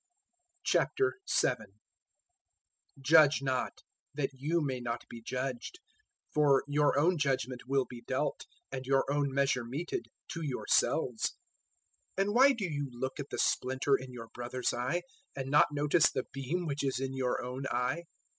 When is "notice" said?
15.71-16.09